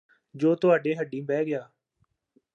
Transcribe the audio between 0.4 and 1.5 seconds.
ਤੁਹਾਡੇ ਹੱਡੀ ਬਹਿ